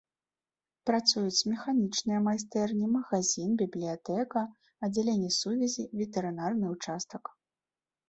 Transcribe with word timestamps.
Працуюць 0.89 1.45
механічныя 1.51 2.19
майстэрні, 2.29 2.89
магазін, 2.97 3.49
бібліятэка, 3.65 4.41
аддзяленне 4.89 5.31
сувязі, 5.41 5.89
ветэрынарны 6.03 6.65
ўчастак. 6.77 7.23